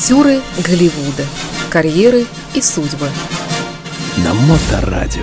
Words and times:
Актеры 0.00 0.40
Голливуда. 0.66 1.26
Карьеры 1.68 2.24
и 2.54 2.62
судьбы. 2.62 3.06
На 4.24 4.32
Моторадио. 4.32 5.20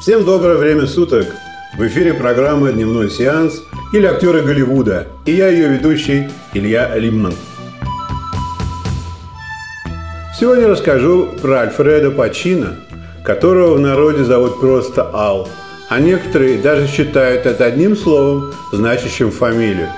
Всем 0.00 0.24
доброе 0.24 0.56
время 0.56 0.86
суток! 0.86 1.26
В 1.76 1.84
эфире 1.88 2.14
программа 2.14 2.70
«Дневной 2.70 3.10
сеанс» 3.10 3.60
или 3.92 4.06
«Актеры 4.06 4.42
Голливуда» 4.42 5.08
и 5.26 5.32
я 5.32 5.48
ее 5.48 5.66
ведущий 5.68 6.28
Илья 6.54 6.96
Лимман. 6.96 7.34
Сегодня 10.38 10.68
расскажу 10.68 11.30
про 11.40 11.60
Альфреда 11.60 12.10
Пачино, 12.10 12.76
которого 13.24 13.74
в 13.74 13.80
народе 13.80 14.24
зовут 14.24 14.60
просто 14.60 15.10
Ал, 15.12 15.48
а 15.88 15.98
некоторые 15.98 16.58
даже 16.58 16.86
считают 16.86 17.46
это 17.46 17.64
одним 17.64 17.96
словом, 17.96 18.52
значащим 18.72 19.30
фамилию. 19.30 19.88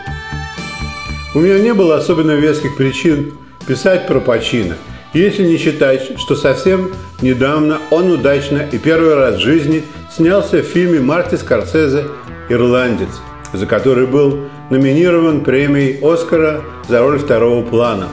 У 1.35 1.41
меня 1.41 1.59
не 1.59 1.75
было 1.75 1.97
особенно 1.97 2.33
веских 2.33 2.77
причин 2.77 3.35
писать 3.67 4.07
про 4.07 4.21
Пачино– 4.21 4.77
если 5.13 5.43
не 5.43 5.57
считать, 5.57 6.21
что 6.21 6.37
совсем 6.37 6.93
недавно 7.21 7.79
он 7.91 8.11
удачно 8.13 8.59
и 8.71 8.79
первый 8.79 9.15
раз 9.15 9.37
в 9.37 9.41
жизни 9.41 9.83
снялся 10.09 10.59
в 10.59 10.67
фильме 10.67 11.01
Марти 11.01 11.35
Скорсезе 11.35 12.05
«Ирландец», 12.49 13.21
за 13.53 13.67
который 13.67 14.07
был 14.07 14.39
номинирован 14.71 15.41
премией 15.41 15.99
«Оскара» 16.01 16.63
за 16.89 17.01
роль 17.01 17.19
второго 17.19 17.65
плана. 17.65 18.07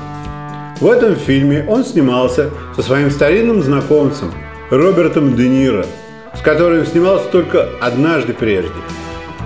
В 0.79 0.89
этом 0.89 1.15
фильме 1.15 1.65
он 1.67 1.83
снимался 1.83 2.51
со 2.75 2.81
своим 2.81 3.11
старинным 3.11 3.61
знакомцем 3.63 4.33
Робертом 4.69 5.35
Де 5.35 5.49
Ниро, 5.49 5.85
с 6.33 6.41
которым 6.41 6.85
снимался 6.85 7.27
только 7.29 7.69
однажды 7.81 8.33
прежде. 8.33 8.71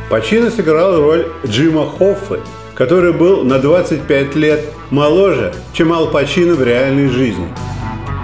Пачино 0.10 0.50
сыграл 0.50 1.00
роль 1.00 1.28
Джима 1.46 1.90
Хоффы– 1.90 2.40
который 2.82 3.14
был 3.14 3.44
на 3.44 3.60
25 3.60 4.36
лет 4.38 4.66
моложе, 4.90 5.54
чем 5.72 5.94
Ал 5.94 6.08
Пачино 6.08 6.56
в 6.56 6.64
реальной 6.64 7.10
жизни. 7.10 7.48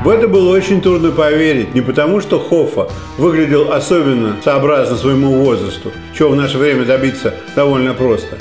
В 0.03 0.09
это 0.09 0.27
было 0.27 0.49
очень 0.49 0.81
трудно 0.81 1.11
поверить, 1.11 1.75
не 1.75 1.81
потому 1.81 2.21
что 2.21 2.39
Хоффа 2.39 2.89
выглядел 3.19 3.71
особенно 3.71 4.37
сообразно 4.43 4.95
своему 4.95 5.43
возрасту, 5.43 5.91
чего 6.17 6.29
в 6.29 6.35
наше 6.35 6.57
время 6.57 6.85
добиться 6.85 7.35
довольно 7.55 7.93
просто. 7.93 8.37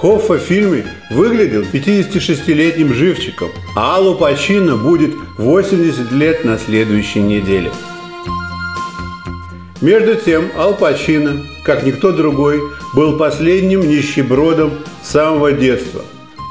Хоффа 0.00 0.34
в 0.34 0.38
фильме 0.38 0.86
выглядел 1.10 1.62
56-летним 1.62 2.94
живчиком, 2.94 3.48
а 3.74 3.96
Аллу 3.96 4.14
Пачино 4.14 4.76
будет 4.76 5.12
80 5.38 6.12
лет 6.12 6.44
на 6.44 6.56
следующей 6.56 7.20
неделе. 7.20 7.72
Между 9.80 10.14
тем, 10.14 10.50
Ал 10.56 10.74
Пачино, 10.74 11.42
как 11.64 11.82
никто 11.82 12.12
другой, 12.12 12.62
был 12.94 13.18
последним 13.18 13.88
нищебродом 13.88 14.70
с 15.02 15.10
самого 15.10 15.50
детства. 15.50 16.02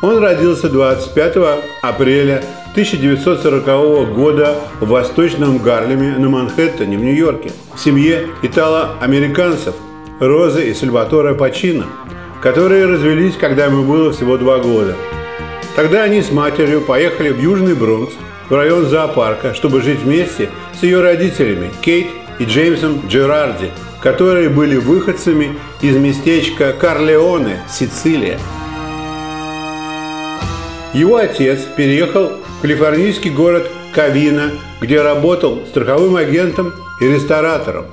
Он 0.03 0.17
родился 0.17 0.67
25 0.67 1.37
апреля 1.81 2.43
1940 2.71 4.13
года 4.13 4.57
в 4.81 4.89
Восточном 4.89 5.59
Гарлеме 5.59 6.17
на 6.17 6.27
Манхэттене 6.27 6.97
в 6.97 7.01
Нью-Йорке 7.01 7.51
в 7.73 7.79
семье 7.79 8.27
итало-американцев 8.41 9.73
Розы 10.19 10.69
и 10.69 10.73
Сальватора 10.73 11.33
Пачино, 11.33 11.85
которые 12.41 12.85
развелись, 12.85 13.35
когда 13.35 13.65
ему 13.65 13.83
было 13.83 14.11
всего 14.11 14.37
два 14.37 14.59
года. 14.59 14.95
Тогда 15.75 16.03
они 16.03 16.21
с 16.21 16.31
матерью 16.31 16.81
поехали 16.81 17.29
в 17.29 17.39
Южный 17.39 17.75
Бронкс, 17.75 18.13
в 18.49 18.53
район 18.53 18.85
зоопарка, 18.85 19.53
чтобы 19.53 19.81
жить 19.81 19.99
вместе 19.99 20.49
с 20.79 20.83
ее 20.83 21.01
родителями 21.01 21.71
Кейт 21.81 22.07
и 22.39 22.45
Джеймсом 22.45 23.01
Джерарди, 23.07 23.71
которые 24.01 24.49
были 24.49 24.77
выходцами 24.77 25.57
из 25.81 25.95
местечка 25.95 26.73
Карлеоне, 26.73 27.61
Сицилия. 27.69 28.39
Его 30.93 31.17
отец 31.17 31.59
переехал 31.75 32.31
в 32.57 32.61
калифорнийский 32.61 33.29
город 33.29 33.69
Кавина, 33.93 34.51
где 34.81 35.01
работал 35.01 35.63
страховым 35.67 36.15
агентом 36.15 36.73
и 37.01 37.07
ресторатором. 37.07 37.85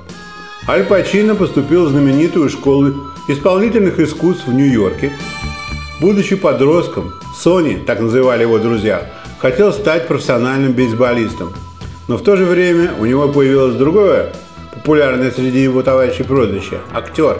Аль 0.67 0.85
Пачино 0.85 1.35
поступил 1.35 1.85
в 1.85 1.89
знаменитую 1.89 2.49
школу 2.49 3.11
исполнительных 3.27 3.99
искусств 3.99 4.47
в 4.47 4.53
Нью-Йорке. 4.53 5.13
Будучи 6.01 6.35
подростком, 6.35 7.13
Сони, 7.35 7.75
так 7.85 7.99
называли 7.99 8.41
его 8.41 8.59
друзья, 8.59 9.11
хотел 9.39 9.73
стать 9.73 10.07
профессиональным 10.07 10.73
бейсболистом– 10.73 11.53
но 12.07 12.17
в 12.17 12.21
то 12.21 12.35
же 12.35 12.45
время 12.45 12.93
у 12.99 13.05
него 13.05 13.27
появилось 13.27 13.75
другое, 13.75 14.31
популярное 14.73 15.31
среди 15.31 15.59
его 15.63 15.81
товарищей 15.81 16.23
прозвище– 16.23 16.79
актер. 16.93 17.39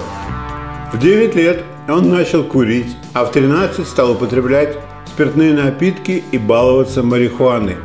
В 0.92 0.98
9 1.00 1.36
лет 1.36 1.64
он 1.88 2.10
начал 2.10 2.44
курить, 2.44 2.98
а 3.14 3.26
в 3.26 3.32
13 3.32 3.88
стал 3.88 4.12
употреблять 4.12 4.76
спиртные 5.06 5.54
напитки 5.54 6.24
и 6.32 6.38
баловаться 6.40 7.04
марихуаной. 7.04 7.76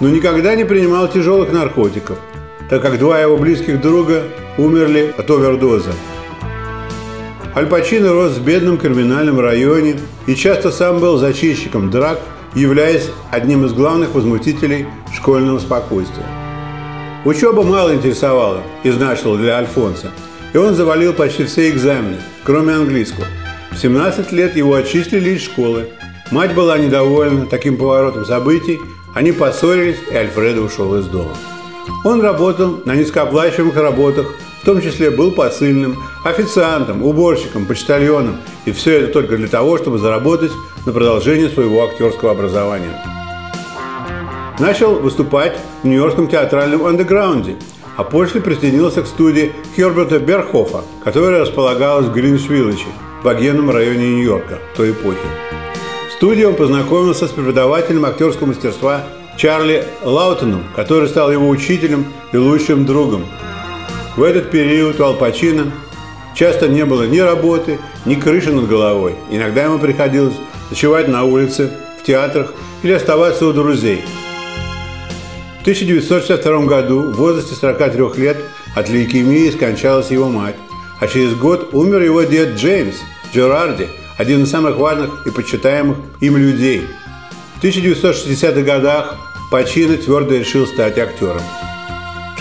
Но 0.00 0.08
никогда 0.08 0.54
не 0.54 0.64
принимал 0.64 1.06
тяжелых 1.08 1.52
наркотиков, 1.52 2.18
так 2.70 2.80
как 2.80 2.98
два 2.98 3.20
его 3.20 3.36
близких 3.36 3.80
друга 3.80 4.22
умерли 4.56 5.14
от 5.16 5.30
овердоза. 5.30 5.92
Аль 7.54 7.66
Пачино 7.66 8.12
рос 8.12 8.32
в 8.32 8.44
бедном 8.44 8.78
криминальном 8.78 9.38
районе 9.40 9.96
и 10.26 10.34
часто 10.34 10.70
сам 10.70 11.00
был 11.00 11.18
зачинщиком 11.18 11.90
драк 11.90 12.18
являясь 12.54 13.10
одним 13.30 13.64
из 13.64 13.72
главных 13.72 14.14
возмутителей 14.14 14.86
школьного 15.14 15.58
спокойствия. 15.58 16.26
Учеба 17.24 17.62
мало 17.62 17.94
интересовала 17.94 18.62
и 18.82 18.90
значила 18.90 19.38
для 19.38 19.56
Альфонса, 19.56 20.10
и 20.52 20.56
он 20.56 20.74
завалил 20.74 21.12
почти 21.12 21.44
все 21.44 21.70
экзамены, 21.70 22.18
кроме 22.44 22.74
английского. 22.74 23.26
В 23.70 23.78
17 23.78 24.32
лет 24.32 24.56
его 24.56 24.74
отчислили 24.74 25.30
из 25.30 25.42
школы. 25.42 25.88
Мать 26.30 26.54
была 26.54 26.78
недовольна 26.78 27.46
таким 27.46 27.76
поворотом 27.76 28.26
событий, 28.26 28.80
они 29.14 29.32
поссорились, 29.32 29.98
и 30.10 30.14
Альфредо 30.14 30.62
ушел 30.62 30.94
из 30.96 31.06
дома. 31.06 31.36
Он 32.04 32.20
работал 32.20 32.80
на 32.84 32.94
низкооплачиваемых 32.96 33.76
работах, 33.76 34.26
в 34.62 34.64
том 34.64 34.80
числе 34.80 35.10
был 35.10 35.32
посыльным, 35.32 35.98
официантом, 36.24 37.02
уборщиком, 37.02 37.66
почтальоном, 37.66 38.36
и 38.64 38.70
все 38.70 39.00
это 39.00 39.12
только 39.12 39.36
для 39.36 39.48
того, 39.48 39.76
чтобы 39.76 39.98
заработать 39.98 40.52
на 40.86 40.92
продолжение 40.92 41.48
своего 41.48 41.84
актерского 41.84 42.30
образования. 42.30 43.02
Начал 44.60 44.94
выступать 44.94 45.58
в 45.82 45.86
Нью-Йоркском 45.88 46.28
театральном 46.28 46.86
андеграунде, 46.86 47.56
а 47.96 48.04
после 48.04 48.40
присоединился 48.40 49.02
к 49.02 49.08
студии 49.08 49.52
Херберта 49.74 50.20
Берхофа, 50.20 50.82
которая 51.02 51.40
располагалась 51.40 52.06
в 52.06 52.12
Гринвич-Виллидже, 52.12 52.86
в 53.20 53.24
военном 53.24 53.68
районе 53.70 54.14
Нью-Йорка 54.14 54.60
той 54.76 54.92
эпохи. 54.92 55.18
В 56.08 56.12
студии 56.12 56.44
он 56.44 56.54
познакомился 56.54 57.26
с 57.26 57.30
преподавателем 57.30 58.04
актерского 58.04 58.46
мастерства 58.46 59.02
Чарли 59.36 59.84
Лаутоном, 60.04 60.62
который 60.76 61.08
стал 61.08 61.32
его 61.32 61.48
учителем 61.48 62.06
и 62.32 62.36
лучшим 62.36 62.86
другом. 62.86 63.24
В 64.16 64.22
этот 64.22 64.50
период 64.50 65.00
у 65.00 65.04
Ал 65.04 65.14
Пачино 65.14 65.72
часто 66.34 66.68
не 66.68 66.84
было 66.84 67.04
ни 67.04 67.18
работы, 67.18 67.78
ни 68.04 68.14
крыши 68.14 68.52
над 68.52 68.68
головой. 68.68 69.14
Иногда 69.30 69.64
ему 69.64 69.78
приходилось 69.78 70.34
ночевать 70.70 71.08
на 71.08 71.24
улице, 71.24 71.70
в 71.98 72.04
театрах 72.04 72.52
или 72.82 72.92
оставаться 72.92 73.46
у 73.46 73.52
друзей. 73.52 74.02
В 75.58 75.62
1962 75.62 76.66
году 76.66 77.02
в 77.02 77.16
возрасте 77.16 77.54
43 77.54 78.20
лет 78.22 78.36
от 78.74 78.90
лейкемии 78.90 79.50
скончалась 79.50 80.10
его 80.10 80.28
мать, 80.28 80.56
а 81.00 81.06
через 81.06 81.34
год 81.34 81.70
умер 81.72 82.02
его 82.02 82.22
дед 82.22 82.56
Джеймс 82.56 82.96
Джерарди, 83.32 83.88
один 84.18 84.42
из 84.42 84.50
самых 84.50 84.76
важных 84.76 85.26
и 85.26 85.30
почитаемых 85.30 85.96
им 86.20 86.36
людей. 86.36 86.82
В 87.56 87.64
1960-х 87.64 88.60
годах 88.60 89.16
Пачино 89.50 89.96
твердо 89.96 90.34
решил 90.34 90.66
стать 90.66 90.98
актером. 90.98 91.42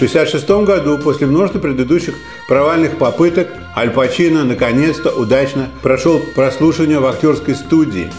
В 0.01 0.03
1966 0.03 0.65
году, 0.65 0.97
после 0.97 1.27
множества 1.27 1.59
предыдущих 1.59 2.15
провальных 2.47 2.97
попыток, 2.97 3.49
Аль 3.77 3.91
Пачино 3.91 4.43
наконец-то 4.43 5.11
удачно 5.11 5.69
прошел 5.83 6.19
прослушивание 6.33 6.97
в 6.97 7.05
актерской 7.05 7.53
студии. 7.53 8.11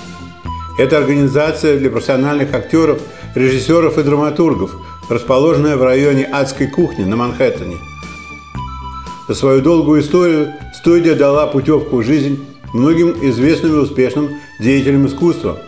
Это 0.79 0.99
организация 0.99 1.77
для 1.77 1.91
профессиональных 1.91 2.55
актеров, 2.55 3.01
режиссеров 3.35 3.99
и 3.99 4.05
драматургов, 4.05 4.77
расположенная 5.09 5.77
в 5.77 5.83
районе 5.83 6.25
Адской 6.25 6.69
кухни 6.69 7.03
на 7.03 7.17
Манхэттене. 7.17 7.79
За 9.27 9.35
свою 9.35 9.61
долгую 9.61 10.03
историю 10.03 10.53
студия 10.73 11.17
дала 11.17 11.49
путевку 11.49 11.97
в 11.97 12.05
жизнь 12.05 12.47
многим 12.73 13.13
известным 13.29 13.73
и 13.73 13.79
успешным 13.79 14.29
деятелям 14.61 15.09
искусства. 15.09 15.59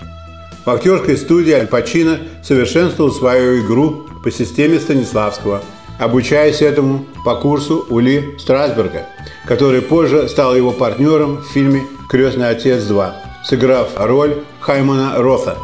В 0.64 0.70
актерской 0.70 1.16
студии 1.16 1.55
Аль 1.55 1.66
Пачино 1.66 2.20
совершенствовал 2.44 3.11
свою 3.11 3.66
игру 3.66 4.06
по 4.22 4.31
системе 4.31 4.78
Станиславского– 4.78 5.61
обучаясь 5.99 6.62
этому 6.62 7.06
по 7.25 7.37
курсу 7.37 7.87
у 7.88 7.99
Ли 7.99 8.35
Страсберга, 8.38 9.06
который 9.46 9.82
позже 9.82 10.29
стал 10.29 10.55
его 10.55 10.73
партнером 10.73 11.38
в 11.38 11.46
фильме 11.46 11.82
«Крестный 12.08 12.49
отец 12.49 12.82
2», 12.82 13.12
сыграв 13.44 13.88
роль 13.96 14.43
Хаймана 14.61 15.14
Рота. 15.17 15.56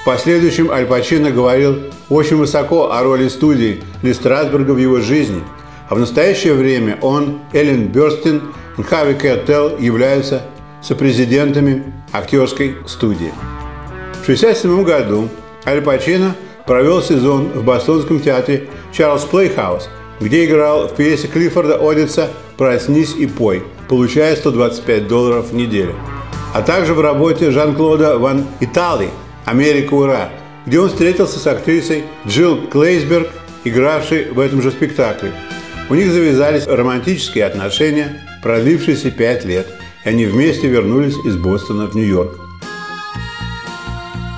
В 0.00 0.04
последующем 0.04 0.70
Аль 0.70 0.86
Пачино 0.86 1.30
говорил 1.30 1.78
очень 2.08 2.36
высоко 2.36 2.90
о 2.92 3.02
роли 3.02 3.28
студии 3.28 3.82
Ли 4.02 4.12
Страсберга 4.12 4.72
в 4.72 4.78
его 4.78 5.00
жизни, 5.00 5.42
а 5.88 5.94
в 5.94 5.98
настоящее 5.98 6.54
время 6.54 6.98
он, 7.02 7.38
Эллен 7.52 7.86
Бёрстин 7.86 8.42
и 8.78 8.82
Харви 8.82 9.14
Кейтель 9.14 9.78
являются 9.78 10.42
сопрезидентами 10.82 11.92
актерской 12.12 12.76
студии. 12.86 13.32
В 14.12 14.22
1967 14.24 14.82
году 14.84 15.28
Аль 15.64 15.82
Пачино 15.82 16.34
провел 16.66 17.02
сезон 17.02 17.48
в 17.48 17.64
бостонском 17.64 18.20
театре 18.20 18.68
Чарльз 18.92 19.24
Плейхаус, 19.24 19.88
где 20.20 20.44
играл 20.44 20.88
в 20.88 20.94
пьесе 20.94 21.28
Клиффорда 21.28 21.78
Одица 21.80 22.30
«Проснись 22.56 23.14
и 23.16 23.26
пой», 23.26 23.62
получая 23.88 24.36
125 24.36 25.08
долларов 25.08 25.50
в 25.50 25.54
неделю. 25.54 25.94
А 26.54 26.62
также 26.62 26.94
в 26.94 27.00
работе 27.00 27.50
Жан-Клода 27.50 28.18
Ван 28.18 28.46
Итали 28.60 29.08
«Америка, 29.44 29.94
ура!», 29.94 30.28
где 30.66 30.78
он 30.78 30.88
встретился 30.88 31.38
с 31.38 31.46
актрисой 31.46 32.04
Джилл 32.26 32.68
Клейсберг, 32.70 33.28
игравшей 33.64 34.30
в 34.30 34.38
этом 34.38 34.62
же 34.62 34.70
спектакле. 34.70 35.32
У 35.90 35.94
них 35.94 36.12
завязались 36.12 36.66
романтические 36.66 37.44
отношения, 37.46 38.22
продлившиеся 38.42 39.10
пять 39.10 39.44
лет, 39.44 39.66
и 40.04 40.08
они 40.08 40.26
вместе 40.26 40.68
вернулись 40.68 41.16
из 41.24 41.36
Бостона 41.36 41.86
в 41.86 41.94
Нью-Йорк. 41.94 42.38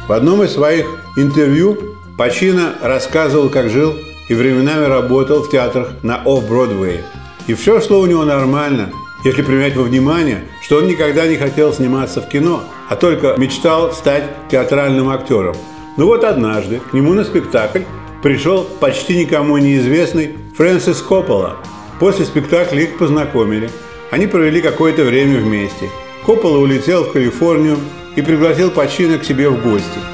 В 0.09 0.13
одном 0.13 0.43
из 0.43 0.53
своих 0.53 0.87
интервью 1.17 1.94
Пачино 2.17 2.75
рассказывал, 2.81 3.49
как 3.49 3.71
жил 3.71 3.95
и 4.29 4.35
временами 4.35 4.85
работал 4.85 5.43
в 5.43 5.51
театрах 5.51 5.95
на 6.03 6.23
Офф-Бродвее. 6.25 7.03
И 7.49 7.55
все 7.55 7.81
шло 7.81 7.99
у 7.99 8.07
него 8.07 8.25
нормально, 8.25 8.91
если 9.25 9.43
принять 9.43 9.75
во 9.75 9.83
внимание, 9.83 10.45
что 10.63 10.77
он 10.77 10.87
никогда 10.87 11.27
не 11.27 11.37
хотел 11.37 11.73
сниматься 11.73 12.23
в 12.23 12.29
кино, 12.29 12.63
а 12.89 12.95
только 12.95 13.35
мечтал 13.37 13.93
стать 13.93 14.25
театральным 14.49 15.09
актером. 15.09 15.57
Но 15.97 16.07
вот 16.07 16.23
однажды 16.23 16.79
к 16.79 16.93
нему 16.93 17.15
на 17.15 17.25
спектакль 17.25 17.83
пришел 18.23 18.65
почти 18.79 19.17
никому 19.17 19.59
неизвестный 19.59 20.37
Фрэнсис 20.57 21.03
Коппола. 21.03 21.57
После 21.99 22.25
спектакля 22.27 22.83
их 22.83 22.97
познакомили. 22.97 23.71
Они 24.13 24.29
провели 24.29 24.63
какое-то 24.63 25.03
время 25.03 25.41
вместе. 25.41 25.91
Коппола 26.25 26.59
улетел 26.59 27.05
в 27.05 27.13
Калифорнию 27.13 27.77
и 28.15 28.23
пригласил 28.23 28.71
Пачино 28.71 29.19
к 29.19 29.25
себе 29.25 29.49
в 29.49 29.61
гости. 29.63 30.14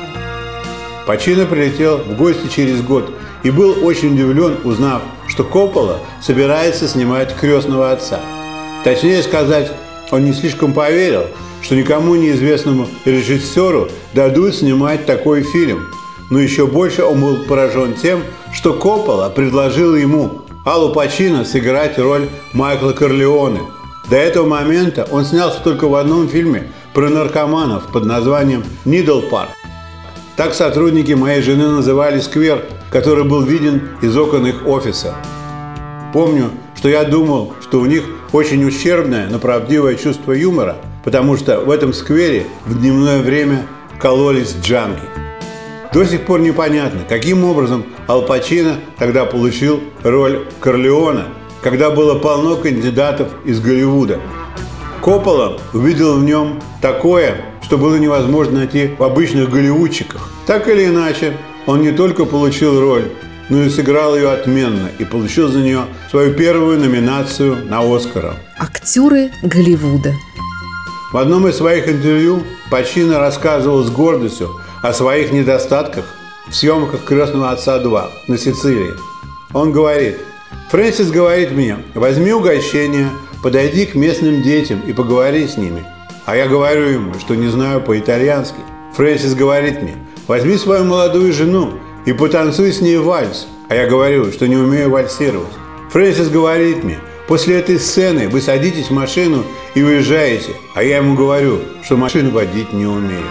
Пачино 1.07 1.47
прилетел 1.47 1.99
в 1.99 2.17
гости 2.17 2.49
через 2.49 2.83
год 2.83 3.13
и 3.43 3.51
был 3.51 3.85
очень 3.85 4.15
удивлен, 4.15 4.59
узнав, 4.65 5.03
что 5.29 5.45
Коппола 5.45 5.99
собирается 6.21 6.87
снимать 6.89 7.35
«Крестного 7.35 7.93
отца». 7.93 8.21
Точнее 8.85 9.23
сказать, 9.23 9.73
он 10.11 10.25
не 10.25 10.33
слишком 10.33 10.73
поверил, 10.73 11.25
что 11.63 11.75
никому 11.77 12.15
неизвестному 12.15 12.89
режиссеру 13.05 13.89
дадут 14.15 14.55
снимать 14.55 15.07
такой 15.07 15.43
фильм. 15.43 15.87
Но 16.31 16.39
еще 16.39 16.67
больше 16.67 17.05
он 17.05 17.21
был 17.21 17.37
поражен 17.49 17.95
тем, 17.95 18.23
что 18.53 18.73
Коппола 18.73 19.31
предложил 19.31 19.97
ему, 19.97 20.43
Аллу 20.65 20.93
Пачино, 20.93 21.45
сыграть 21.45 21.99
роль 21.99 22.29
Майкла 22.53 22.93
Корлеоне. 22.93 23.61
До 24.09 24.17
этого 24.17 24.47
момента 24.47 25.07
он 25.11 25.25
снялся 25.25 25.61
только 25.63 25.89
в 25.89 25.95
одном 25.95 26.29
фильме 26.29 26.73
про 26.95 27.09
наркоманов 27.09 27.87
под 27.93 28.05
названием 28.05 28.65
«Нидл 28.85 29.21
Парк». 29.23 29.51
Так 30.41 30.55
сотрудники 30.55 31.13
моей 31.13 31.43
жены 31.43 31.69
называли 31.69 32.19
сквер, 32.19 32.65
который 32.91 33.25
был 33.25 33.43
виден 33.43 33.91
из 34.01 34.17
окон 34.17 34.47
их 34.47 34.67
офиса. 34.67 35.15
Помню, 36.15 36.51
что 36.75 36.89
я 36.89 37.05
думал, 37.05 37.53
что 37.61 37.79
у 37.79 37.85
них 37.85 38.05
очень 38.33 38.65
ущербное, 38.65 39.29
но 39.29 39.39
правдивое 39.39 39.97
чувство 39.97 40.33
юмора, 40.33 40.77
потому 41.05 41.37
что 41.37 41.61
в 41.61 41.71
этом 41.71 41.93
сквере 41.93 42.47
в 42.65 42.81
дневное 42.81 43.21
время 43.21 43.67
кололись 43.99 44.57
джанки. 44.63 45.03
До 45.93 46.07
сих 46.07 46.25
пор 46.25 46.41
непонятно, 46.41 47.01
каким 47.07 47.45
образом 47.45 47.85
Ал 48.09 48.23
Пачино 48.23 48.77
тогда 48.99 49.27
получил 49.27 49.81
роль 50.03 50.47
Корлеона, 50.61 51.27
когда 51.63 51.91
было 51.91 52.19
полно 52.19 52.57
кандидатов 52.57 53.29
из 53.45 53.61
Голливуда. 53.61 54.19
Коппола 55.03 55.59
увидел 55.75 56.19
в 56.19 56.25
нем 56.25 56.63
такое, 56.81 57.45
что 57.71 57.79
было 57.79 57.95
невозможно 57.95 58.59
найти 58.59 58.91
в 58.99 59.03
обычных 59.05 59.49
голливудчиках. 59.49 60.29
Так 60.45 60.69
или 60.69 60.87
иначе, 60.87 61.37
он 61.67 61.83
не 61.83 61.93
только 61.93 62.25
получил 62.25 62.81
роль, 62.81 63.13
но 63.49 63.63
и 63.63 63.71
сыграл 63.71 64.17
ее 64.17 64.33
отменно 64.33 64.91
и 64.99 65.05
получил 65.05 65.47
за 65.47 65.61
нее 65.61 65.85
свою 66.11 66.35
первую 66.35 66.81
номинацию 66.81 67.65
на 67.67 67.79
Оскара. 67.79 68.35
Актеры 68.59 69.31
Голливуда. 69.45 70.15
В 71.13 71.17
одном 71.17 71.47
из 71.47 71.59
своих 71.59 71.87
интервью 71.87 72.43
Пачино 72.73 73.21
рассказывал 73.21 73.85
с 73.85 73.91
гордостью 73.91 74.51
о 74.83 74.93
своих 74.93 75.31
недостатках 75.31 76.07
в 76.49 76.57
съемках 76.57 77.05
«Крестного 77.05 77.53
отца 77.53 77.79
2» 77.79 78.11
на 78.27 78.37
Сицилии. 78.37 78.95
Он 79.53 79.71
говорит, 79.71 80.17
«Фрэнсис 80.73 81.13
говорит 81.13 81.53
мне, 81.53 81.77
возьми 81.95 82.33
угощение, 82.33 83.11
подойди 83.45 83.87
к 83.87 83.95
местным 83.95 84.43
детям 84.43 84.81
и 84.81 84.93
поговори 84.93 85.47
с 85.47 85.57
ними. 85.57 85.85
А 86.31 86.37
я 86.37 86.47
говорю 86.47 86.83
ему, 86.83 87.15
что 87.19 87.35
не 87.35 87.49
знаю 87.49 87.81
по-итальянски. 87.81 88.61
Фрэнсис 88.95 89.35
говорит 89.35 89.83
мне, 89.83 89.97
возьми 90.29 90.57
свою 90.57 90.85
молодую 90.85 91.33
жену 91.33 91.73
и 92.07 92.13
потанцуй 92.13 92.73
с 92.73 92.81
ней 92.81 92.99
вальс. 92.99 93.49
А 93.69 93.75
я 93.75 93.89
говорю, 93.89 94.31
что 94.31 94.47
не 94.47 94.55
умею 94.55 94.91
вальсировать. 94.91 95.51
Фрэнсис 95.91 96.29
говорит 96.29 96.85
мне, 96.85 96.99
после 97.27 97.59
этой 97.59 97.81
сцены 97.81 98.29
вы 98.29 98.41
садитесь 98.41 98.91
в 98.91 98.93
машину 98.93 99.43
и 99.75 99.83
уезжаете. 99.83 100.53
А 100.77 100.85
я 100.85 100.99
ему 100.99 101.17
говорю, 101.17 101.63
что 101.83 101.97
машину 101.97 102.31
водить 102.31 102.73
не 102.73 102.87
умею. 102.87 103.27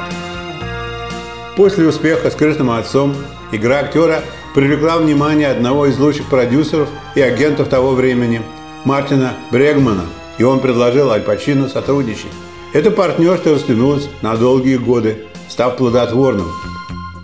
После 1.55 1.87
успеха 1.87 2.29
с 2.29 2.35
«Крестным 2.35 2.69
отцом» 2.69 3.15
игра 3.53 3.79
актера 3.79 4.23
привлекла 4.53 4.97
внимание 4.97 5.47
одного 5.47 5.85
из 5.85 5.97
лучших 5.97 6.25
продюсеров 6.25 6.89
и 7.15 7.21
агентов 7.21 7.69
того 7.69 7.91
времени, 7.91 8.41
Мартина 8.83 9.35
Брегмана, 9.51 10.03
и 10.37 10.43
он 10.43 10.59
предложил 10.59 11.11
Аль 11.11 11.21
Пачино 11.21 11.69
сотрудничать. 11.69 12.27
Это 12.71 12.91
партнерство 12.91 13.53
растянулось 13.53 14.09
на 14.21 14.35
долгие 14.35 14.77
годы, 14.77 15.25
став 15.49 15.75
плодотворным. 15.75 16.47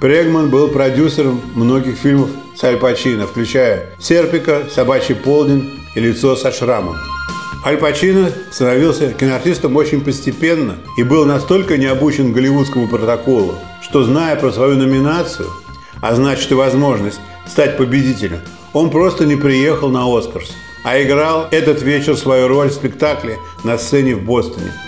Прегман 0.01 0.49
был 0.49 0.69
продюсером 0.69 1.39
многих 1.53 1.97
фильмов 1.97 2.29
с 2.55 2.63
Аль 2.63 2.77
Пачино, 2.77 3.27
включая 3.27 3.91
«Серпика», 3.99 4.63
«Собачий 4.73 5.13
полдень» 5.13 5.69
и 5.95 5.99
«Лицо 5.99 6.35
со 6.35 6.51
шрамом». 6.51 6.95
Аль 7.63 7.77
Пачино 7.77 8.31
становился 8.51 9.13
киноартистом 9.13 9.75
очень 9.75 10.01
постепенно 10.01 10.77
и 10.97 11.03
был 11.03 11.25
настолько 11.25 11.77
не 11.77 11.85
обучен 11.85 12.33
голливудскому 12.33 12.87
протоколу, 12.87 13.53
что, 13.83 14.03
зная 14.03 14.35
про 14.37 14.51
свою 14.51 14.75
номинацию, 14.75 15.47
а 16.01 16.15
значит 16.15 16.51
и 16.51 16.55
возможность 16.55 17.19
стать 17.47 17.77
победителем, 17.77 18.39
он 18.73 18.89
просто 18.89 19.27
не 19.27 19.35
приехал 19.35 19.89
на 19.89 20.05
«Оскарс», 20.05 20.53
а 20.83 20.99
играл 20.99 21.47
этот 21.51 21.83
вечер 21.83 22.17
свою 22.17 22.47
роль 22.47 22.69
в 22.69 22.73
спектакле 22.73 23.37
на 23.63 23.77
сцене 23.77 24.15
в 24.15 24.23
Бостоне– 24.23 24.73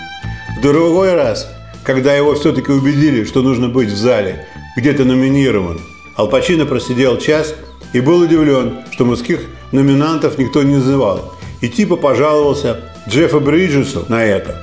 другой 0.60 1.14
раз, 1.14 1.48
когда 1.84 2.14
его 2.14 2.34
все-таки 2.34 2.70
убедили, 2.72 3.24
что 3.24 3.42
нужно 3.42 3.68
быть 3.68 3.88
в 3.88 3.96
зале, 3.96 4.46
где-то 4.76 5.04
номинирован, 5.04 5.80
Алпачино 6.16 6.66
просидел 6.66 7.18
час 7.18 7.54
и 7.92 8.00
был 8.00 8.20
удивлен, 8.20 8.78
что 8.90 9.04
мужских 9.04 9.40
номинантов 9.72 10.36
никто 10.36 10.62
не 10.62 10.74
называл. 10.74 11.34
И 11.60 11.68
типа 11.68 11.96
пожаловался 11.96 12.80
Джеффа 13.08 13.40
Бриджесу 13.40 14.04
на 14.08 14.24
это. 14.24 14.60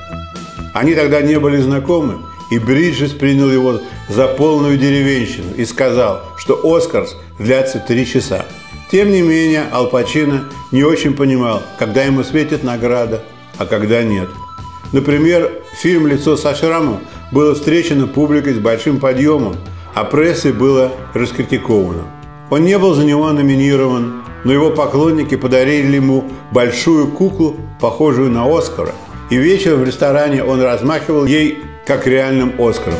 Они 0.74 0.94
тогда 0.94 1.22
не 1.22 1.40
были 1.40 1.58
знакомы, 1.58 2.18
и 2.52 2.60
Бриджес 2.60 3.12
принял 3.12 3.50
его 3.50 3.80
за 4.10 4.28
полную 4.28 4.78
деревенщину 4.78 5.56
и 5.56 5.66
сказал, 5.66 6.24
что 6.38 6.60
«Оскарс» 6.64 7.16
длятся 7.40 7.80
три 7.80 8.06
часа. 8.06 8.46
Тем 8.92 9.12
не 9.12 9.22
менее, 9.22 9.64
Алпачино 9.72 10.50
не 10.72 10.84
очень 10.84 11.16
понимал, 11.16 11.64
когда 11.80 12.04
ему 12.04 12.24
светит 12.24 12.64
награда, 12.64 13.24
а 13.58 13.66
когда 13.66 14.04
нет– 14.04 14.30
Например, 14.96 15.52
фильм 15.74 16.08
«Лицо 16.08 16.38
со 16.38 16.56
шрамом» 16.56 17.02
было 17.34 17.54
встречено 17.54 18.08
публикой 18.08 18.54
с 18.54 18.60
большим 18.60 19.02
подъемом, 19.02 19.58
а 19.94 20.06
прессой 20.06 20.54
было 20.54 20.90
раскритиковано. 21.14 22.06
Он 22.50 22.64
не 22.64 22.78
был 22.78 22.94
за 22.94 23.04
него 23.04 23.30
номинирован, 23.34 24.24
но 24.46 24.54
его 24.54 24.70
поклонники 24.72 25.36
подарили 25.36 25.98
ему 25.98 26.32
большую 26.52 27.10
куклу, 27.10 27.58
похожую 27.82 28.32
на 28.32 28.46
Оскара, 28.46 28.94
и 29.30 29.36
вечером 29.36 29.82
в 29.82 29.84
ресторане 29.84 30.46
он 30.46 30.62
размахивал 30.62 31.26
ей 31.26 31.58
как 31.86 32.08
реальным 32.08 32.54
Оскаром. 32.58 32.98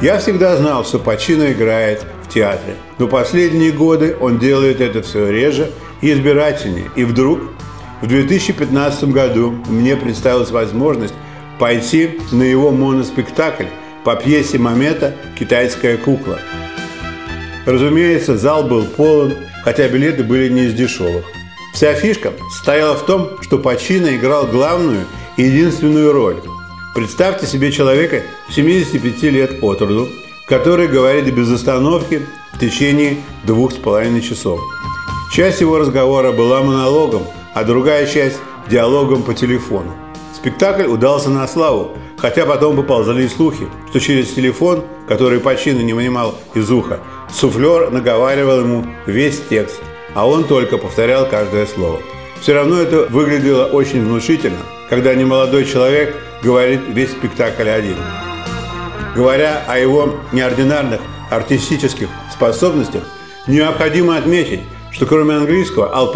Я 0.00 0.18
всегда 0.18 0.56
знал, 0.56 0.84
что 0.84 0.98
Пачино 0.98 1.52
играет 1.52 2.04
в 2.24 2.28
театре, 2.28 2.74
но 2.98 3.06
последние 3.06 3.70
годы 3.70 4.16
он 4.20 4.40
делает 4.40 4.80
это 4.80 5.00
все 5.02 5.30
реже 5.30 5.70
и 6.00 6.12
избирательнее, 6.12 6.90
и 6.96 7.04
вдруг 7.04 7.38
в 8.00 8.06
2015 8.06 9.04
году 9.04 9.54
мне 9.68 9.96
представилась 9.96 10.50
возможность 10.50 11.14
пойти 11.58 12.18
на 12.32 12.42
его 12.42 12.70
моноспектакль 12.70 13.66
по 14.04 14.16
пьесе 14.16 14.58
Мамета 14.58 15.14
«Китайская 15.38 15.98
кукла». 15.98 16.38
Разумеется, 17.66 18.38
зал 18.38 18.64
был 18.64 18.84
полон, 18.84 19.34
хотя 19.64 19.86
билеты 19.88 20.24
были 20.24 20.48
не 20.48 20.64
из 20.64 20.74
дешевых. 20.74 21.24
Вся 21.74 21.94
фишка 21.94 22.32
стояла 22.50 22.96
в 22.96 23.04
том, 23.04 23.28
что 23.42 23.58
Пачино 23.58 24.16
играл 24.16 24.46
главную 24.46 25.04
и 25.36 25.42
единственную 25.42 26.12
роль. 26.12 26.40
Представьте 26.94 27.46
себе 27.46 27.70
человека 27.70 28.22
75 28.50 29.22
лет 29.24 29.62
от 29.62 29.80
роду, 29.82 30.08
который 30.48 30.88
говорит 30.88 31.32
без 31.32 31.52
остановки 31.52 32.22
в 32.52 32.58
течение 32.58 33.18
двух 33.44 33.72
с 33.72 33.76
половиной 33.76 34.22
часов. 34.22 34.58
Часть 35.30 35.60
его 35.60 35.78
разговора 35.78 36.32
была 36.32 36.62
монологом, 36.62 37.22
а 37.54 37.64
другая 37.64 38.06
часть– 38.06 38.38
диалогом 38.68 39.22
по 39.22 39.34
телефону. 39.34 39.92
Спектакль 40.34 40.86
удался 40.86 41.30
на 41.30 41.46
славу, 41.46 41.96
хотя 42.16 42.46
потом 42.46 42.76
поползали 42.76 43.26
слухи, 43.26 43.66
что 43.88 44.00
через 44.00 44.32
телефон, 44.32 44.84
который 45.08 45.40
Пачино 45.40 45.80
не 45.80 45.92
вынимал 45.92 46.34
из 46.54 46.70
уха, 46.70 47.00
суфлер 47.32 47.90
наговаривал 47.90 48.60
ему 48.60 48.86
весь 49.06 49.40
текст, 49.50 49.80
а 50.14 50.26
он 50.26 50.44
только 50.44 50.78
повторял 50.78 51.26
каждое 51.28 51.66
слово. 51.66 52.00
Все 52.40 52.54
равно 52.54 52.80
это 52.80 53.06
выглядело 53.10 53.66
очень 53.66 54.02
внушительно, 54.02 54.60
когда 54.88 55.14
немолодой 55.14 55.64
человек 55.64 56.16
говорит 56.42 56.80
весь 56.88 57.10
спектакль 57.10 57.68
один. 57.68 57.96
Говоря 59.14 59.62
о 59.66 59.78
его 59.78 60.14
неординарных 60.32 61.00
артистических 61.30 62.08
способностях, 62.32 63.02
необходимо 63.46 64.16
отметить, 64.16 64.60
что 64.92 65.06
кроме 65.06 65.34
английского 65.34 65.94
Ал 65.94 66.12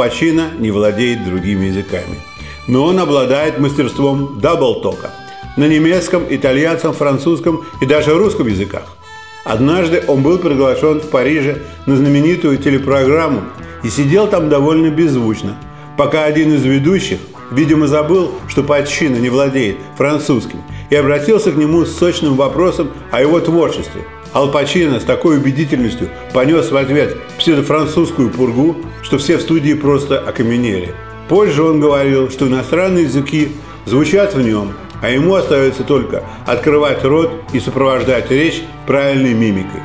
не 0.59 0.71
владеет 0.71 1.25
другими 1.25 1.66
языками. 1.66 2.19
Но 2.66 2.85
он 2.85 2.99
обладает 2.99 3.59
мастерством 3.59 4.38
даблтока 4.40 5.11
на 5.57 5.69
немецком, 5.69 6.25
итальянском, 6.28 6.93
французском 6.93 7.64
и 7.81 7.87
даже 7.87 8.14
русском 8.14 8.47
языках. 8.47 8.97
Однажды 9.45 10.02
он 10.09 10.23
был 10.23 10.38
приглашен 10.38 11.00
в 11.00 11.11
Париже 11.11 11.62
на 11.87 11.97
знаменитую 11.97 12.57
телепрограмму 12.57 13.43
и 13.83 13.90
сидел 13.90 14.26
там 14.26 14.49
довольно 14.49 14.88
беззвучно, 14.88 15.57
пока 15.99 16.25
один 16.25 16.54
из 16.54 16.64
ведущих, 16.64 17.19
видимо, 17.52 17.87
забыл, 17.87 18.33
что 18.49 18.62
Пачино 18.62 19.16
не 19.16 19.28
владеет 19.28 19.76
французским, 19.99 20.62
и 20.88 20.97
обратился 20.97 21.52
к 21.52 21.57
нему 21.57 21.85
с 21.85 21.95
сочным 21.95 22.37
вопросом 22.37 22.90
о 23.11 23.21
его 23.21 23.38
творчестве– 23.38 24.02
Ал 24.35 24.53
с 24.53 25.05
такой 25.05 25.38
убедительностью 25.38 26.09
понес 26.33 26.73
в 26.73 26.76
ответ 26.76 27.17
псевдофранцузскую 27.38 28.31
пургу, 28.31 28.76
что 29.03 29.17
все 29.17 29.37
в 29.37 29.43
студии 29.43 29.75
просто 29.75 30.19
окаменели. 30.19 30.93
Позже 31.29 31.62
он 31.62 31.79
говорил, 31.79 32.31
что 32.31 32.49
иностранные 32.49 33.05
языки 33.05 33.53
звучат 33.87 34.35
в 34.35 34.43
нем, 34.43 34.73
а 35.00 35.11
ему 35.11 35.37
остается 35.37 35.85
только 35.85 36.25
открывать 36.47 37.05
рот 37.05 37.31
и 37.53 37.61
сопровождать 37.61 38.29
речь 38.33 38.64
правильной 38.88 39.35
мимикой. 39.35 39.81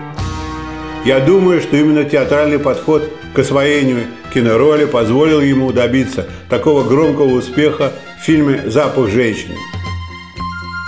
Я 1.05 1.19
думаю, 1.19 1.61
что 1.61 1.77
именно 1.77 2.03
театральный 2.03 2.57
подход 2.57 3.07
к 3.35 3.39
освоению 3.39 4.07
кинороли 4.33 4.85
позволил 4.85 5.41
ему 5.41 5.71
добиться 5.71 6.27
такого 6.49 6.83
громкого 6.83 7.35
успеха 7.35 7.93
в 8.19 8.25
фильме 8.25 8.63
«Запах 8.65 9.09
женщины». 9.09 9.55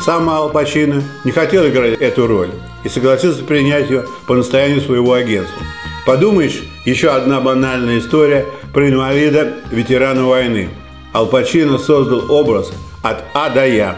Сам 0.04 0.28
Ал 0.30 0.50
Пачино 0.50 1.04
не 1.24 1.32
хотел 1.32 1.68
играть 1.68 2.02
эту 2.02 2.26
роль 2.26 2.50
и 2.84 2.90
согласился 2.90 3.44
принять 3.44 3.90
ее 3.90 4.06
по 4.28 4.36
настоянию 4.36 4.82
своего 4.82 5.14
агентства. 5.14 5.62
Подумаешь, 6.06 6.64
еще 6.86 7.10
одна 7.10 7.40
банальная 7.40 8.00
история 8.00 8.46
про 8.74 8.90
инвалида, 8.90 9.54
ветерана 9.72 10.26
войны. 10.26 10.70
Ал 11.14 11.28
Пачино 11.28 11.78
создал 11.78 12.32
образ 12.32 12.72
от 13.04 13.24
А 13.34 13.50
до 13.50 13.68
Я, 13.68 13.98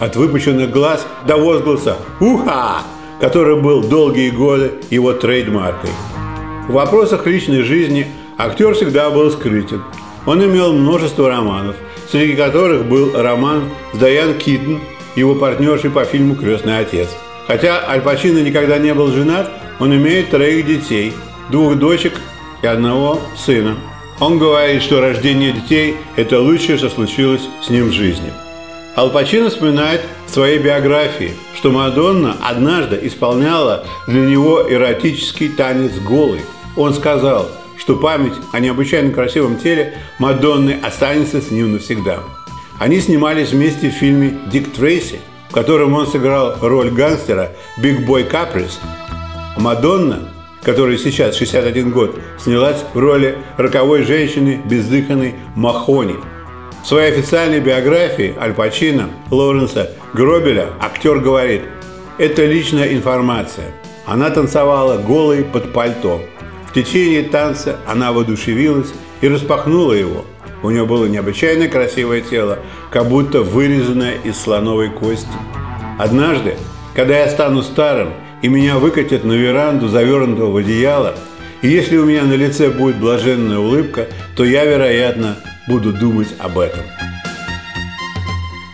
от 0.00 0.16
выпущенных 0.16 0.70
глаз 0.70 1.06
до 1.26 1.36
возгласа 1.36 1.96
«Уха!», 2.20 2.82
который 3.20 3.60
был 3.60 3.82
долгие 3.82 4.30
годы 4.30 4.72
его 4.90 5.12
трейдмаркой. 5.12 5.90
В 6.68 6.72
вопросах 6.72 7.26
личной 7.26 7.62
жизни 7.62 8.06
актер 8.38 8.74
всегда 8.74 9.10
был 9.10 9.30
скрытен. 9.30 9.82
Он 10.26 10.42
имел 10.42 10.72
множество 10.72 11.28
романов, 11.28 11.76
среди 12.10 12.34
которых 12.34 12.86
был 12.86 13.12
роман 13.14 13.64
с 13.92 13.98
Дайан 13.98 14.34
Китон, 14.34 14.80
его 15.14 15.34
партнершей 15.34 15.90
по 15.90 16.04
фильму 16.04 16.34
«Крестный 16.34 16.78
отец». 16.78 17.08
Хотя 17.46 17.84
Аль 17.88 18.00
Пачино 18.00 18.38
никогда 18.38 18.78
не 18.78 18.94
был 18.94 19.12
женат, 19.12 19.50
он 19.78 19.94
имеет 19.94 20.30
троих 20.30 20.66
детей, 20.66 21.12
двух 21.50 21.76
дочек 21.76 22.14
и 22.62 22.66
одного 22.66 23.20
сына. 23.36 23.76
Он 24.20 24.38
говорит, 24.38 24.82
что 24.82 25.00
рождение 25.00 25.52
детей– 25.52 25.96
это 26.16 26.40
лучшее, 26.40 26.78
что 26.78 26.88
случилось 26.88 27.42
с 27.62 27.68
ним 27.68 27.88
в 27.88 27.92
жизни. 27.92 28.32
Ал 28.96 29.10
Пачино 29.10 29.50
вспоминает 29.50 30.02
в 30.26 30.30
своей 30.30 30.58
биографии, 30.58 31.32
что 31.56 31.72
Мадонна 31.72 32.36
однажды 32.40 33.00
исполняла 33.02 33.84
для 34.06 34.20
него 34.20 34.64
эротический 34.68 35.48
танец 35.48 35.98
голый. 35.98 36.42
Он 36.76 36.94
сказал, 36.94 37.50
что 37.76 37.96
память 37.96 38.34
о 38.52 38.60
необычайно 38.60 39.12
красивом 39.12 39.58
теле 39.58 39.98
Мадонны 40.18 40.78
останется 40.82 41.40
с 41.40 41.50
ним 41.50 41.72
навсегда. 41.72 42.20
Они 42.78 43.00
снимались 43.00 43.50
вместе 43.50 43.90
в 43.90 43.94
фильме 43.94 44.38
«Дик 44.46 44.72
Трейси», 44.72 45.20
в 45.54 45.56
котором 45.56 45.94
он 45.94 46.08
сыграл 46.08 46.56
роль 46.60 46.90
гангстера 46.90 47.52
Биг 47.76 48.04
Бой 48.04 48.24
Каприс. 48.24 48.80
Мадонна, 49.56 50.28
которая 50.64 50.98
сейчас 50.98 51.36
61 51.36 51.92
год, 51.92 52.18
снялась 52.40 52.84
в 52.92 52.98
роли 52.98 53.38
роковой 53.56 54.02
женщины 54.02 54.60
бездыханной 54.64 55.36
Махони. 55.54 56.16
В 56.82 56.88
своей 56.88 57.12
официальной 57.12 57.60
биографии 57.60 58.34
Аль 58.36 58.52
Пачино 58.52 59.10
Лоуренса 59.30 59.92
Гробеля 60.12 60.70
актер 60.80 61.20
говорит 61.20 61.62
«Это 62.18 62.44
личная 62.44 62.92
информация. 62.92 63.66
Она 64.06 64.30
танцевала 64.30 64.98
голой 64.98 65.44
под 65.44 65.72
пальто. 65.72 66.20
В 66.68 66.72
течение 66.74 67.22
танца 67.22 67.76
она 67.86 68.10
воодушевилась 68.10 68.92
и 69.20 69.28
распахнула 69.28 69.92
его– 69.92 70.24
у 70.64 70.70
нее 70.70 70.86
было 70.86 71.04
необычайно 71.04 71.68
красивое 71.68 72.22
тело, 72.22 72.58
как 72.90 73.06
будто 73.08 73.42
вырезанное 73.42 74.14
из 74.24 74.40
слоновой 74.40 74.88
кости. 74.88 75.28
Однажды, 75.98 76.56
когда 76.94 77.18
я 77.18 77.28
стану 77.28 77.62
старым, 77.62 78.14
и 78.40 78.48
меня 78.48 78.78
выкатят 78.78 79.24
на 79.24 79.34
веранду, 79.34 79.88
завернутого 79.88 80.50
в 80.50 80.56
одеяло, 80.56 81.14
и 81.60 81.68
если 81.68 81.98
у 81.98 82.06
меня 82.06 82.24
на 82.24 82.32
лице 82.32 82.70
будет 82.70 82.96
блаженная 82.96 83.58
улыбка, 83.58 84.08
то 84.36 84.44
я, 84.44 84.64
вероятно, 84.64 85.36
буду 85.68 85.92
думать 85.92 86.28
об 86.38 86.58
этом. 86.58 86.82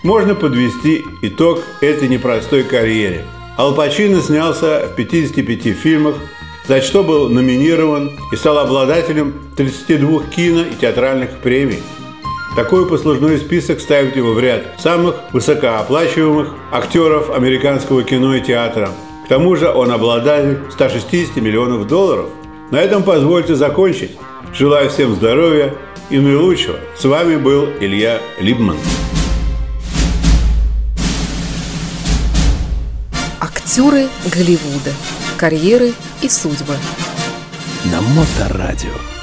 Можно 0.05 0.37
подвести 0.37 1.03
итог 1.23 1.65
этой 1.81 2.09
непростой 2.09 2.63
карьере. 2.63 3.25
Ал 3.59 3.75
Пачино 3.75 4.21
снялся 4.21 4.89
в 4.91 4.95
55 4.95 5.77
фильмах, 5.77 6.15
за 6.71 6.81
что 6.83 7.03
был 7.03 7.29
номинирован 7.29 8.13
и 8.31 8.37
стал 8.37 8.59
обладателем 8.59 9.35
32 9.57 10.23
кино 10.27 10.61
и 10.61 10.77
театральных 10.81 11.39
премий. 11.39 11.83
Такой 12.55 12.89
послужной 12.89 13.39
список 13.39 13.81
ставит 13.81 14.15
его 14.15 14.35
в 14.35 14.39
ряд 14.39 14.63
самых 14.79 15.17
высокооплачиваемых 15.33 16.55
актеров 16.71 17.31
американского 17.31 18.05
кино 18.05 18.37
и 18.37 18.41
театра. 18.41 18.91
К 19.25 19.29
тому 19.29 19.57
же 19.57 19.69
он 19.69 19.91
обладатель 19.91 20.61
160 20.71 21.35
миллионов 21.39 21.89
долларов. 21.89 22.27
На 22.71 22.77
этом 22.77 23.03
позвольте 23.03 23.57
закончить. 23.57 24.13
Желаю 24.55 24.91
всем 24.91 25.17
здоровья 25.17 25.75
и 26.09 26.21
наилучшего. 26.21 26.77
С 26.97 27.05
вами 27.05 27.35
был 27.35 27.67
Илья 27.81 28.21
Либман. 28.39 28.77
Актеры 33.41 34.07
Голливуда 34.33 34.93
карьеры 35.41 35.95
и 36.21 36.29
судьбы. 36.29 36.77
На 37.87 38.03
Моторадио. 38.03 39.20